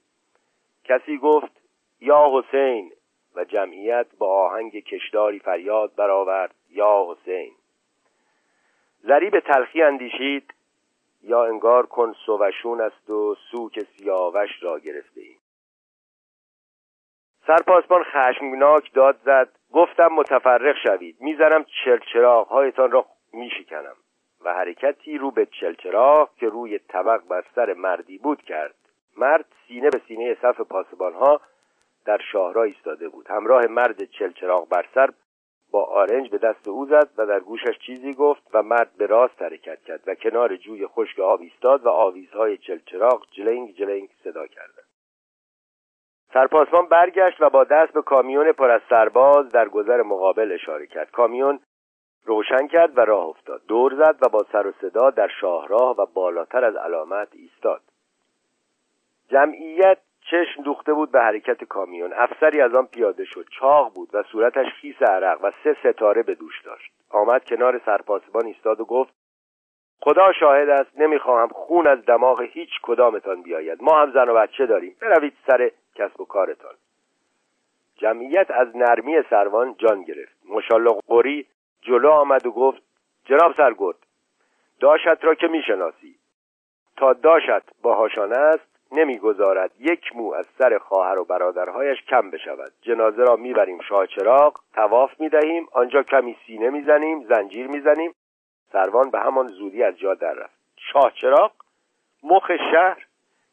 [0.85, 1.61] کسی گفت
[2.01, 2.93] یا حسین.
[3.35, 7.53] و جمعیت با آهنگ کشداری فریاد برآورد یا حسین.
[9.01, 10.55] زری به تلخی اندیشید
[11.23, 15.39] یا انگار کن سوشون است و سوک سیاوش را گرفته ایم.
[17.47, 19.49] سرپاسبان خشمناک داد زد.
[19.73, 21.17] گفتم متفرق شوید.
[21.21, 23.97] می‌زنم چلچراغ هایتان را میشکنم.
[24.47, 28.75] و حرکتی رو به چلچراغ که روی طبق بر سر مردی بود کرد.
[29.17, 31.41] مرد سینه به سینه صف پاسبان ها
[32.05, 33.27] در شاهراه ایستاده بود.
[33.31, 35.11] همراه مرد چلچراغ بر سر
[35.71, 39.43] با آرنج به دست او زد و در گوشش چیزی گفت و مرد به راست
[39.43, 44.87] حرکت کرد و کنار جوی خشک آب ایستاد و آویزهای چلچراغ جلنگ جلنگ صدا کردند.
[46.33, 51.11] سرپاسمان برگشت و با دست به کامیون پر از سرباز در گذر مقابل اشاره کرد.
[51.11, 51.61] کامیون
[52.27, 53.63] روشن کرد و راه افتاد.
[53.69, 57.81] دور زد و با سر و صدا در شاهراه و بالاتر از علامت ایستاد.
[59.29, 59.99] جمعیت
[60.31, 62.13] چشم دوخته بود به حرکت کامیون.
[62.13, 63.47] افسری از آن پیاده شد.
[63.61, 66.93] چاق بود و صورتش خیس عرق و سه ستاره به دوش داشت.
[67.11, 69.15] آمد کنار سرپاسبان ایستاد و گفت
[70.01, 73.83] خدا شاهد است نمی‌خواهم خون از دماغ هیچ کدامتان بیاید.
[73.83, 74.97] ما هم زن و بچه داریم.
[75.01, 76.75] بروید سر کسب و کارتان.
[77.97, 80.37] جمعیت از نرمی سروان جان گرفت.
[80.49, 81.47] مشالله قوری
[81.87, 82.83] جلو آمد و گفت
[83.25, 83.97] جناب سرگرد
[84.81, 86.17] داشت را که می‌شناسی.
[86.97, 92.73] تا داشت باهاشانه است نمی‌گذارد یک مو از سر خواهر و برادرهایش کم بشود.
[92.83, 98.15] جنازه را می‌بریم شاهچراغ تواف می‌دهیم آنجا کمی سینه می‌زنیم زنجیر می‌زنیم.
[98.73, 100.59] سروان به همان زودی از جا در رفت.
[100.93, 101.53] شاهچراغ
[102.23, 103.07] مخ شهر؟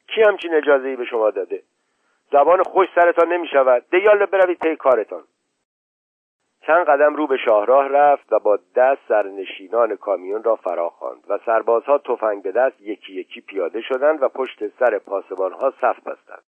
[0.08, 1.63] کی همچین اجازه ای به شما داده؟
[2.32, 5.24] زبان خوش سرتان نمی شود دیال بروید پی کارتان.
[6.67, 11.39] چند قدم رو به شاهراه رفت و با دست سرنشینان کامیون را فرا خواند و
[11.45, 16.43] سربازها تفنگ به دست یکی یکی پیاده شدند و پشت سر پاسبانها صف بستند.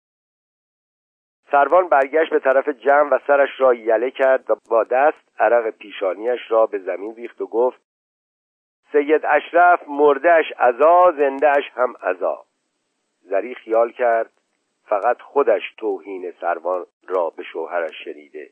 [1.51, 6.41] سروان برگشت به طرف جمع و سرش را یله کرد و با دست عرق پیشانیش
[6.49, 7.82] را به زمین ریخت و گفت
[8.91, 12.45] سید اشرف مردهش عذا زندهش هم عذا
[13.21, 14.32] زری خیال کرد
[14.86, 18.49] فقط خودش توهین سروان را به شوهرش شنیده.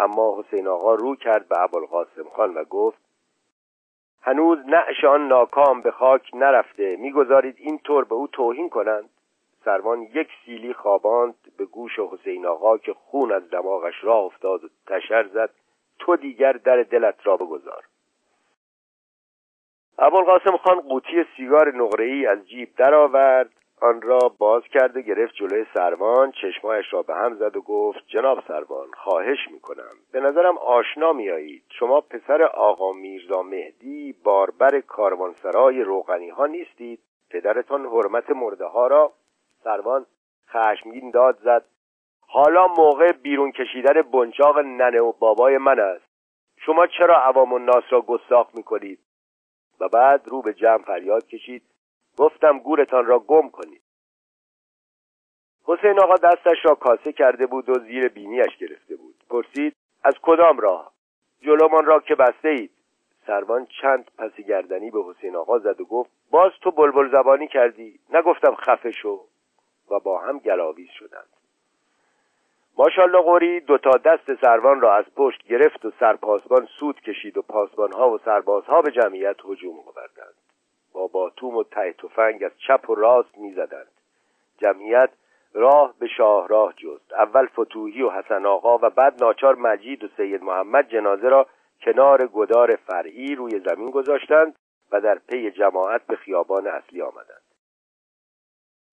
[0.00, 2.98] اما حسین آقا رو کرد به ابوالقاسم خان و گفت
[4.22, 9.10] هنوز نعش آن ناکام به خاک نرفته می‌گذارید این طور به او توهین کنند؟
[9.64, 14.68] سروان یک سیلی خواباند به گوش حسین آقا که خون از دماغش راه افتاد و
[14.86, 15.50] تشر زد
[15.98, 17.84] تو دیگر در دلت را بگذار.
[19.98, 25.66] ابوالقاسم خان قوطی سیگار نقره‌ای از جیب درآورد آن را باز کرد و گرفت جلوی
[25.74, 29.96] سروان چشمایش را به هم زد و گفت جناب سروان خواهش می‌کنم.
[30.12, 37.00] به نظرم آشنا میایید شما پسر آقا میرزا مهدی باربر کاروانسرای روغنی ها نیستید.
[37.30, 39.12] پدرتان حرمت مرده ها را
[39.64, 40.06] سروان
[40.48, 41.64] خشمگین داد زد.
[42.28, 46.10] حالا موقع بیرون کشیدن بنچاق ننه و بابای من است.
[46.56, 48.98] شما چرا عوام الناس را گستاخ می‌کنید؟
[49.80, 51.62] و بعد رو به جمع فریاد کشید.
[52.20, 53.82] گفتم گورتان را گم کنید.
[55.64, 59.14] حسین آقا دستش را کاسه کرده بود و زیر بینیش گرفته بود.
[59.30, 60.92] پرسید از کدام راه؟
[61.42, 62.70] جلومان را که بسته اید
[63.26, 68.00] سروان چند پس گردنی به حسین آقا زد و گفت باز تو بلبل زبانی کردی.
[68.12, 69.24] نگفتم خفه شو
[69.90, 71.30] و با هم گلاویز شدند.
[72.78, 77.42] ماشالله قوری دو تا دست سروان را از پشت گرفت و سرپاسبان سود کشید و
[77.42, 80.39] پاسبانها و سربازها به جمعیت هجوم آوردند.
[80.92, 83.90] با باتوم و ته تفنگ از چپ و راست می‌زدند.
[84.58, 85.10] جمعیت
[85.54, 87.12] راه به شاهراه جست.
[87.12, 91.46] اول فتوحی و حسن آقا و بعد ناچار مجید و سید محمد جنازه را
[91.82, 94.56] کنار گدار فرعی روی زمین گذاشتند
[94.92, 97.42] و در پی جماعت به خیابان اصلی آمدند.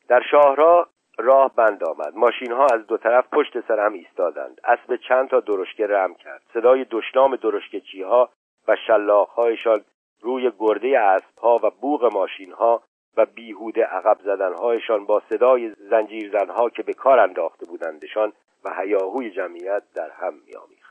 [0.08, 2.16] در شاهراه راه بند آمد.
[2.16, 4.62] ماشین ها از دو طرف پشت سر هم ایستادند.
[4.64, 6.42] اسب چند تا درشکه رم کرد.
[6.54, 8.30] صدای دشنام درشکچی ها
[8.68, 9.86] و شلاقهایشان
[10.22, 12.84] روی گرده اسبها و بوغ ماشینها
[13.18, 19.84] و بیهوده عقب زدنهایشان با صدای زنجیرزنها که به کار انداخته بودندشان و هیاهوی جمعیت
[19.96, 20.88] در هم میآمیخت.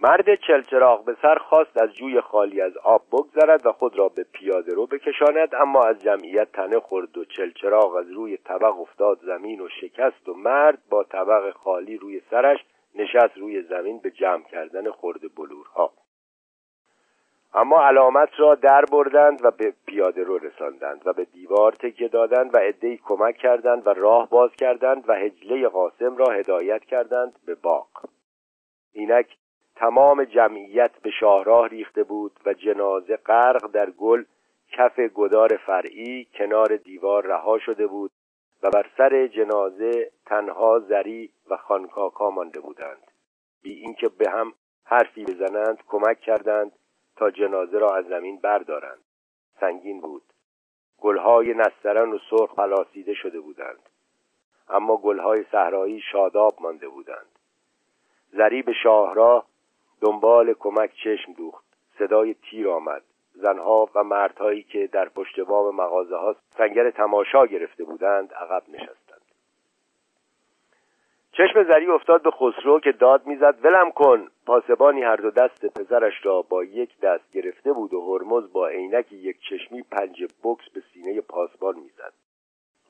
[0.00, 4.26] مرد چلچراغ به سر خواست از جوی خالی از آب بگذرد و خود را به
[4.32, 9.60] پیاده رو بکشاند اما از جمعیت تنه خورد و چلچراغ از روی طبق افتاد زمین
[9.60, 12.58] و شکست و مرد با طبق خالی روی سرش
[12.94, 15.92] نشست روی زمین به جمع کردن خورد بلورها.
[17.54, 22.54] اما علامت را در بردند و به پیاده رو رساندند و به دیوار تکیه دادند
[22.54, 27.54] و عدهای کمک کردند و راه باز کردند و هجله قاسم را هدایت کردند به
[27.54, 27.88] باغ.
[28.92, 29.36] اینک
[29.76, 34.24] تمام جمعیت به شاهراه ریخته بود و جنازه غرق در گل
[34.72, 38.10] کف گدار فرعی کنار دیوار رها شده بود
[38.62, 43.10] و بر سر جنازه تنها زری و خانکاکا مانده بودند.
[43.62, 44.52] بی اینکه به هم
[44.84, 46.72] حرفی بزنند کمک کردند
[47.22, 48.98] تا جنازه را از زمین بردارند.
[49.60, 50.22] سنگین بود.
[51.00, 53.88] گلهای نسترن و سرخ پلاسیده شده بودند.
[54.68, 57.38] اما گلهای صحرایی شاداب مانده بودند.
[58.32, 59.46] زری به شاهراه
[60.00, 61.64] دنبال کمک چشم دوخت.
[61.98, 63.02] صدای تیر آمد.
[63.34, 69.01] زنها و مردهایی که در پشت بام مغازه ها سنگر تماشا گرفته بودند عقب نشستند.
[71.32, 74.28] چشم زری افتاد به خسرو که داد می‌زد ولم کن.
[74.46, 79.12] پاسبانی هر دو دست پسرش را با یک دست گرفته بود و هرمز با عینک
[79.12, 82.12] یک چشمی پنج بکس به سینه پاسبان می‌زد.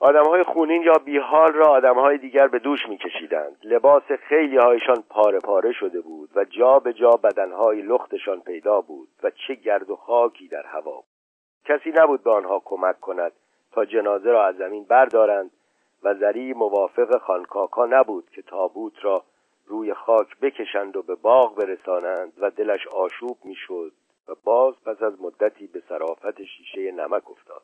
[0.00, 3.56] آدمهای خونین یا بیحال را آدمهای دیگر به دوش میکشیدند.
[3.64, 9.08] لباس خیلی هایشان پاره پاره شده بود و جا به جا بدنهای لختشان پیدا بود
[9.22, 11.04] و چه گرد و خاکی در هوا بود.
[11.64, 13.32] کسی نبود به آنها کمک کند
[13.72, 15.50] تا جنازه را از زمین بردارند
[16.04, 19.24] و زری موافق خانکاکا نبود که تابوت را
[19.66, 23.92] روی خاک بکشند و به باغ برسانند و دلش آشوب می‌شد
[24.28, 27.62] و باز پس از مدتی به صرافت شیشه نمک افتاد.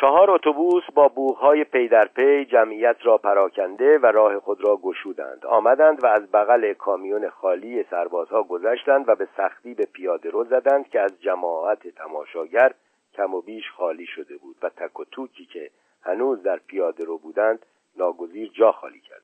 [0.00, 5.46] چهار اتوبوس با بوغهای پی در پی جمعیت را پراکنده و راه خود را گشودند.
[5.46, 10.88] آمدند و از بغل کامیون خالی سربازها گذشتند و به سختی به پیاده رو زدند
[10.88, 12.74] که از جماعت تماشاگر
[13.14, 15.70] کم و بیش خالی شده بود و تک و توکی که
[16.06, 17.66] هنوز در پیاده رو بودند
[17.96, 19.22] ناگزیر جا خالی کرد.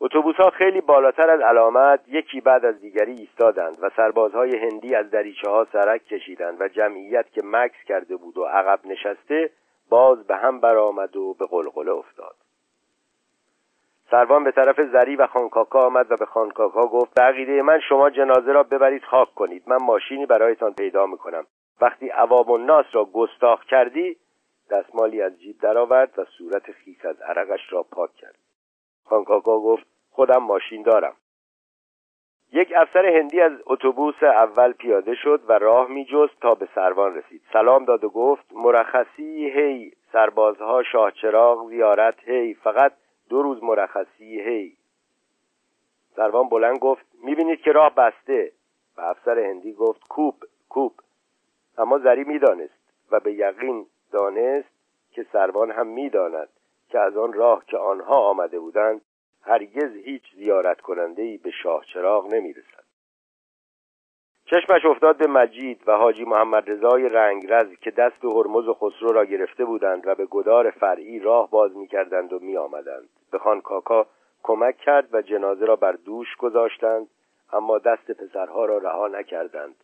[0.00, 5.10] اتوبوس ها خیلی بالاتر از علامت یکی بعد از دیگری ایستادند و سربازهای هندی از
[5.10, 9.50] دریچه ها سرک کشیدند و جمعیت که مکس کرده بود و عقب نشسته
[9.88, 12.36] باز به هم برآمد و به قلقله افتاد.
[14.10, 18.10] سروان به طرف زری و خانکاکا آمد و به خانکاکا گفت به عقیده من شما
[18.10, 19.62] جنازه را ببرید خاک کنید.
[19.66, 21.46] من ماشینی برایتان پیدا می‌کنم.
[21.80, 24.16] وقتی عوام الناس را گستاخ کردی
[24.70, 28.38] دستمالی از جیب درآورد و صورت خیس از عرقش را پاک کرد.
[29.04, 31.16] خانکاکا گفت خودم ماشین دارم.
[32.52, 37.42] یک افسر هندی از اتوبوس اول پیاده شد و راه میجست تا به سروان رسید.
[37.52, 42.92] سلام داد و گفت مرخصی هی سربازها شاهچراغ زیارت هی فقط
[43.28, 44.76] دو روز مرخصی هی.
[46.16, 48.52] سروان بلند گفت می‌بینید که راه بسته.
[48.96, 50.34] و افسر هندی گفت کوب
[50.68, 50.92] کوب.
[51.78, 54.68] اما زری می‌دانست و به یقین دانست
[55.10, 56.48] که سروان هم می‌داند
[56.88, 59.00] که از آن راه که آنها آمده بودند
[59.42, 62.84] هرگز هیچ زیارت کننده ای به شاه چراغ نمی رسد.
[64.44, 69.24] چشمش افتاد به مجید و حاجی محمد رضای رنگرز که دست هرمز و خسرو را
[69.24, 73.08] گرفته بودند و به گدار فرعی راه باز می کردند و می آمدند.
[73.32, 74.06] به خان کاکا
[74.42, 77.08] کمک کرد و جنازه را بر دوش گذاشتند
[77.52, 79.74] اما دست پسرها را رها نکردند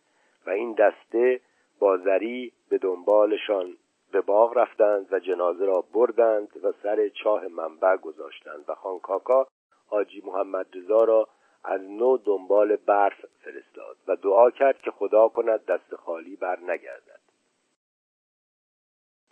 [0.45, 1.39] و این دسته
[1.79, 3.77] بازری به دنبالشان
[4.13, 9.47] به باغ رفتند و جنازه را بردند و سر چاه منبع گذاشتند و خانکاکا
[9.87, 11.27] حاجی محمد رضا را
[11.63, 17.19] از نو دنبال برف فرستاد و دعا کرد که خدا کند دست خالی بر نگردد.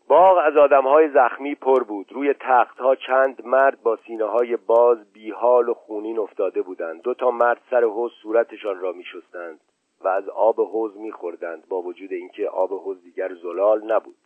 [0.08, 2.12] باغ از آدمهای زخمی پر بود.
[2.12, 7.02] روی تختها چند مرد با سینه های باز بیحال و خونین افتاده بودند.
[7.02, 9.60] دو تا مرد سر حوز صورتشان را میشستند
[10.02, 14.18] و از آب حوز میخوردند با وجود اینکه آب حوز دیگر زلال نبود.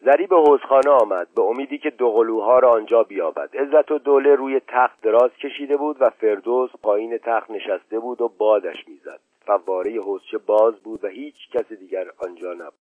[0.00, 3.56] زری به حوزخانه آمد به امیدی که دوقلوها را آنجا بیابد.
[3.56, 8.28] عزت و دوله روی تخت دراز کشیده بود و فردوس پایین تخت نشسته بود و
[8.28, 9.20] بادش می‌زد.
[9.46, 12.88] فواره حوزچه باز بود و هیچ کس دیگر آنجا نبود.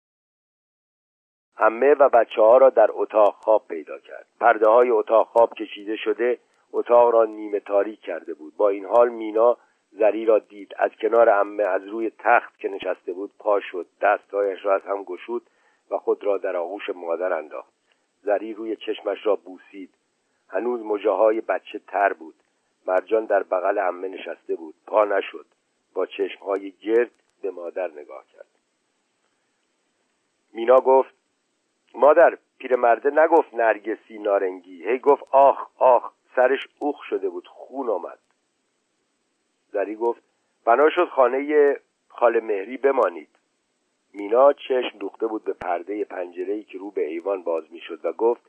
[1.57, 4.25] همه و بچه ها را در اتاق خواب پیدا کرد.
[4.39, 6.39] پرده های اتاق خواب کشیده شده
[6.71, 8.53] اتاق را نیمه تاریک کرده بود.
[8.57, 9.57] با این حال مینا
[9.91, 10.73] زری را دید.
[10.77, 13.85] از کنار امه از روی تخت که نشسته بود پا شد.
[14.01, 15.41] دستهایش را از هم گشود.
[15.91, 17.73] و خود را در آغوش مادر انداخت.
[18.23, 19.93] زری روی چشمش را بوسید.
[20.49, 22.35] هنوز مجاهای بچه تر بود.
[22.87, 24.75] مرجان در بغل امه نشسته بود.
[24.87, 25.45] پا نشد.
[25.93, 27.11] با چشمهای گرد
[27.41, 28.47] به مادر نگاه کرد.
[30.53, 31.15] مینا گفت
[31.95, 34.89] مادر پیرمرده نگفت نرگسی نارنگی.
[34.89, 37.47] هی گفت آخ آخ سرش اوخ شده بود.
[37.47, 38.19] خون آمد.
[39.71, 40.21] زری گفت
[40.65, 43.34] بنا شد خانه خاله مهری بمانید.
[44.15, 48.41] مینا چشم دوخته بود به پرده پنجره‌ای که رو به ایوان باز می‌شد و گفت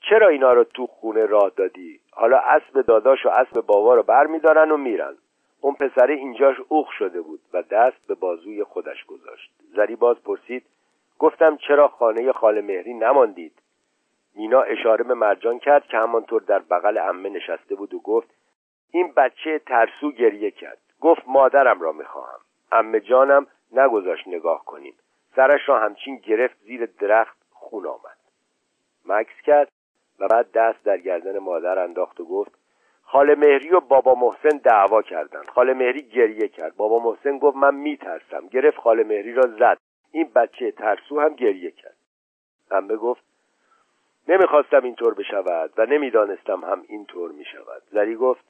[0.00, 4.26] چرا اینا رو تو خونه راه دادی؟ حالا اسب داداش و اسب بابا رو بر
[4.26, 5.16] میدارن و میرن.
[5.60, 9.50] اون پسره اینجاش اوخ شده بود و دست به بازوی خودش گذاشت.
[9.76, 10.66] زری باز پرسید
[11.18, 13.52] گفتم چرا خانه خاله مهری نماندید؟
[14.34, 18.28] مینا اشاره به مرجان کرد که همانطور در بغل امه نشسته بود و گفت
[18.90, 20.78] این بچه ترسو گریه کرد.
[21.00, 22.38] گفت مادرم را می‌خواهم.
[22.72, 24.94] امه جانم نگذاشت نگاه کنیم.
[25.36, 28.16] سرش را همچین گرفت زیر درخت خون آمد.
[29.06, 29.68] مکس کرد
[30.18, 32.52] و بعد دست در گردن مادر انداخت و گفت
[33.02, 35.46] خاله مهری و بابا محسن دعوا کردند.
[35.46, 36.76] خاله مهری گریه کرد.
[36.76, 38.48] بابا محسن گفت من میترسم.
[38.48, 39.78] گرفت خاله مهری را زد.
[40.10, 41.96] این بچه ترسو هم گریه کرد.
[42.70, 43.22] امه گفت
[44.28, 47.82] نمی‌خواستم اینطور بشود و نمی‌دانستم هم اینطور می‌شود.
[47.90, 48.44] زری گفت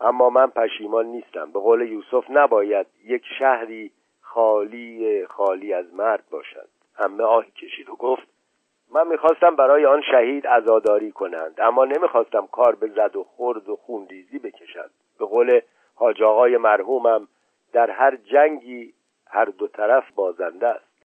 [0.00, 1.52] اما من پشیمان نیستم.
[1.52, 3.92] به قول یوسف نباید یک شهری
[4.28, 6.68] خالی خالی از مرد باشد.
[6.94, 8.28] همه آهی کشید و گفت
[8.92, 13.76] من می‌خواستم برای آن شهید عزاداری کنند اما نمی‌خواستم کار به زد و خورد و
[13.76, 15.60] خونریزی بکشند به قول
[15.94, 17.28] حاج آقای مرحومم
[17.72, 18.94] در هر جنگی
[19.26, 21.04] هر دو طرف بازنده است.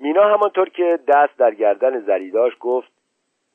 [0.00, 2.92] مینا همانطور که دست در گردن زریداش گفت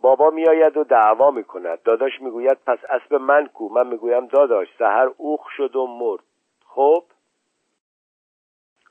[0.02, 1.84] بابا میآید و دعوا می‌کند.
[1.84, 6.24] داداش می‌گوید پس اسب من کو؟ من می‌گویم داداش سهر اوخ شد و مرد.
[6.66, 7.04] خب؟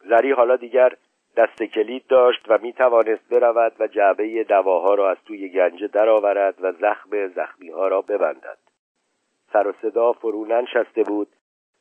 [0.09, 0.97] زری حالا دیگر
[1.37, 6.55] دست کلید داشت و می توانست برود و جعبه دواها را از توی گنجه درآورد
[6.61, 8.59] و زخم زخمی ها را ببندد.
[9.53, 11.29] سر و صدا فرو ننشسته بود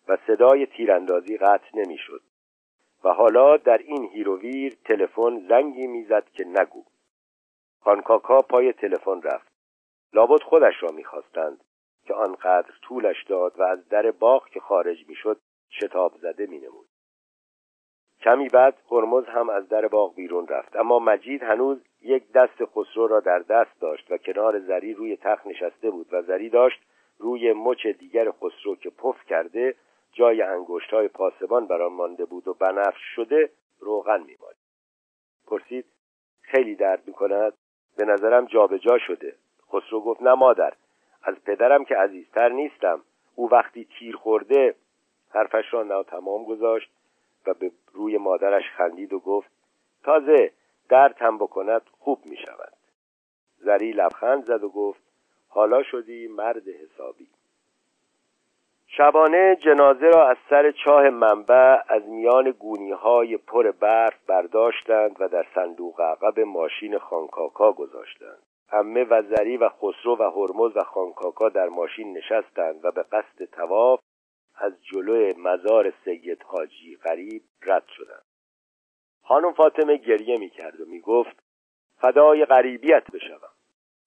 [0.08, 2.22] و صدای تیراندازی قطع نمی‌شد.
[3.04, 6.84] و حالا در این هیروویر تلفن زنگی می‌زد که نگو.
[7.80, 9.54] خانکاکا پای تلفن رفت.
[10.14, 11.64] لابد خودش را می‌خواستند
[12.06, 16.93] که آنقدر طولش داد و از در باغ که خارج می‌شد شتاب زده مینمود.
[18.24, 20.76] کمی بعد هرمز هم از در باغ بیرون رفت.
[20.76, 25.48] اما مجید هنوز یک دست خسرو را در دست داشت و کنار زری روی تخت
[25.48, 26.82] نشسته بود و زری داشت
[27.20, 29.76] روی مچ دیگر خسرو که پف کرده
[30.14, 33.50] جای انگشت های پاسبان آن مانده بود و بنفش شده
[33.80, 34.64] روغن میمالید.
[35.48, 35.86] پرسید
[36.42, 37.54] خیلی درد می‌کند؟
[37.98, 39.36] به نظرم جابجا جا شده.
[39.72, 40.74] خسرو گفت نه مادر
[41.24, 43.02] از پدرم که عزیزتر نیستم.
[43.36, 44.76] او وقتی تیر خورده
[45.30, 46.92] حرفش را ناتمام گذاشت.
[47.48, 49.52] و به روی مادرش خندید و گفت
[50.04, 50.52] تازه
[50.90, 52.74] دردم بکند خوب می شود.
[53.58, 55.02] زری لبخند زد و گفت
[55.48, 57.28] حالا شدی مرد حسابی.
[58.88, 65.28] شبانه جنازه را از سر چاه منبع از میان گونی های پر برف برداشتند و
[65.28, 68.40] در صندوق عقب ماشین خانکاکا گذاشتند.
[68.70, 73.46] همه و زری و خسرو و هرمز و خانکاکا در ماشین نشستند و به قصد
[73.52, 74.00] تواف
[74.56, 78.24] از جلو مزار سید حاجی غریب رد شدند.
[79.24, 81.44] خانم فاطمه گریه می کرد و می گفت
[81.98, 83.50] فدای غریبیت بشوم.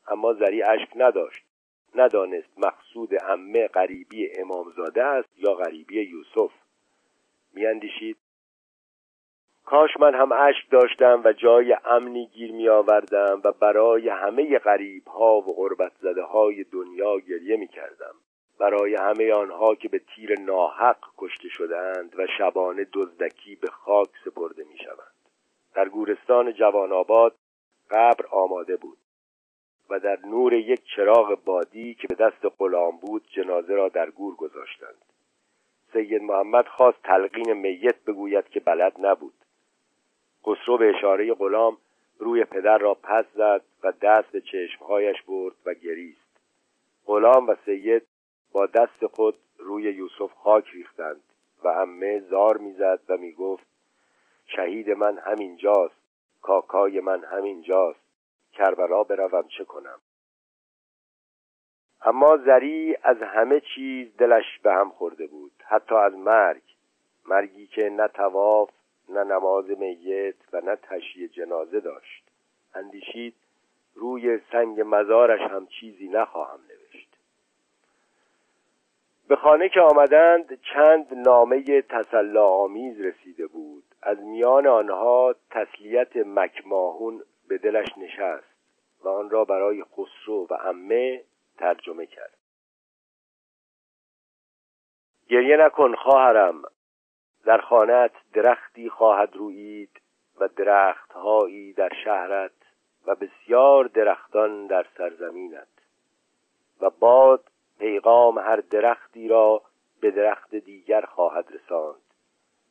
[0.08, 1.46] اما زری اشک نداشت.
[1.94, 6.52] ندانست مقصود امه غریبی امامزاده است یا غریبی یوسف.
[7.54, 8.16] میاندیشید.
[9.64, 15.08] کاش من هم اشک داشتم و جای امنی گیر می آوردم و برای همه غریب
[15.08, 18.14] ها و غربت زده های دنیا گریه می کردم
[18.58, 24.64] برای همه آنها که به تیر ناحق کشته شدهاند و شبانه دزدکی به خاک سپرده
[24.64, 25.14] می شوند.
[25.74, 27.34] در گورستان جوان آباد
[27.90, 28.98] قبر آماده بود
[29.90, 34.34] و در نور یک چراغ بادی که به دست غلام بود جنازه را در گور
[34.34, 35.04] گذاشتند.
[35.92, 39.34] سید محمد خواست تلقین میت بگوید که بلد نبود.
[40.46, 41.76] خسرو به اشاره غلام
[42.18, 46.40] روی پدر را پس زد و دست به چشمهایش برد و گریست.
[47.06, 48.02] غلام و سید
[48.56, 51.22] با دست خود روی یوسف خاک ریختند
[51.64, 53.66] و امه زار می‌زد و می‌گفت
[54.46, 55.94] شهید من همینجاست
[56.42, 58.00] کاکای من همینجاست
[58.52, 59.98] کربلا بروم چه کنم؟
[62.02, 66.62] اما زری از همه چیز دلش به هم خورده بود حتی از مرگ
[67.26, 68.70] مرگی که نه تواف
[69.08, 72.24] نه نماز میت و نه تشییع جنازه داشت.
[72.74, 73.34] اندیشید
[73.94, 76.75] روی سنگ مزارش هم چیزی نخواهم نوشت.
[79.28, 83.84] به خانه که آمدند چند نامه تسلا آمیز رسیده بود.
[84.02, 88.56] از میان آنها تسلیت مکماهون به دلش نشست
[89.04, 91.22] و آن را برای خسرو و امه
[91.58, 92.36] ترجمه کرد.
[95.28, 96.62] گریه نکن خواهرم.
[97.44, 100.00] در خانت درختی خواهد رویید
[100.40, 102.52] و درختهایی در شهرت
[103.06, 105.68] و بسیار درختان در سرزمینت
[106.80, 107.44] و باد
[107.78, 109.62] پیغام هر درختی را
[110.00, 112.02] به درخت دیگر خواهد رساند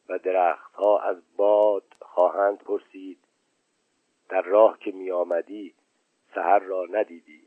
[0.10, 3.20] و درختها از باد خواهند پرسید
[4.30, 5.74] در راه که می آمدی
[6.36, 7.45] سهر را ندیدی؟